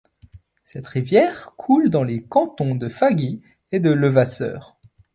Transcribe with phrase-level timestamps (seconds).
[0.65, 3.39] Cette rivière coule dans les cantons de Faguy
[3.71, 4.75] et de Levasseur.